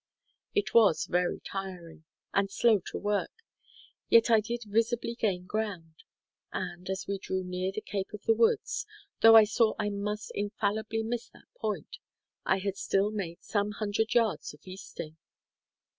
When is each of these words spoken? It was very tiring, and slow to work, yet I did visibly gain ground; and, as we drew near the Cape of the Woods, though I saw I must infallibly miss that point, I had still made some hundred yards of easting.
It 0.55 0.73
was 0.73 1.05
very 1.05 1.39
tiring, 1.41 2.05
and 2.33 2.49
slow 2.49 2.81
to 2.87 2.97
work, 2.97 3.29
yet 4.09 4.31
I 4.31 4.39
did 4.39 4.63
visibly 4.63 5.13
gain 5.13 5.45
ground; 5.45 5.93
and, 6.51 6.89
as 6.89 7.05
we 7.07 7.19
drew 7.19 7.43
near 7.43 7.71
the 7.71 7.81
Cape 7.81 8.11
of 8.11 8.23
the 8.23 8.33
Woods, 8.33 8.87
though 9.21 9.35
I 9.35 9.43
saw 9.43 9.75
I 9.77 9.91
must 9.91 10.31
infallibly 10.33 11.03
miss 11.03 11.29
that 11.29 11.53
point, 11.55 11.99
I 12.47 12.57
had 12.57 12.77
still 12.77 13.11
made 13.11 13.43
some 13.43 13.73
hundred 13.73 14.15
yards 14.15 14.55
of 14.55 14.61
easting. 14.65 15.17